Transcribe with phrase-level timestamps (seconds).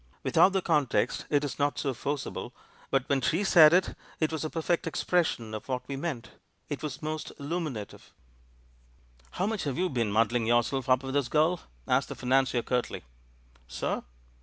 [0.23, 2.55] Without the context it is not so forcible,
[2.89, 6.31] but when she said it, it was a perfect expression of what we meant,
[6.69, 8.11] it was most illuminative!"
[9.37, 13.03] "How much have you been muddling yourself up with this girl?" asked the financier curtly.
[13.67, 14.01] "Sir?"